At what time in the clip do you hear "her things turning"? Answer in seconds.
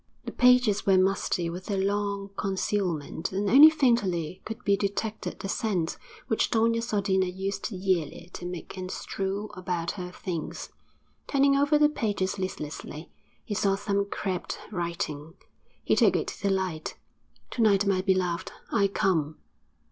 9.91-11.55